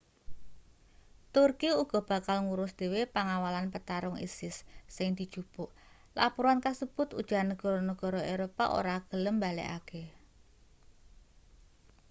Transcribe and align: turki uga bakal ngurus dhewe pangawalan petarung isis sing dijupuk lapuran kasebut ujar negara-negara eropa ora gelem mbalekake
turki 1.33 1.69
uga 1.83 1.99
bakal 2.09 2.37
ngurus 2.45 2.71
dhewe 2.79 3.01
pangawalan 3.15 3.67
petarung 3.73 4.17
isis 4.27 4.55
sing 4.95 5.09
dijupuk 5.19 5.69
lapuran 6.17 6.59
kasebut 6.65 7.07
ujar 7.21 7.41
negara-negara 7.49 8.21
eropa 8.33 8.63
ora 8.79 8.95
gelem 9.09 9.35
mbalekake 9.37 10.03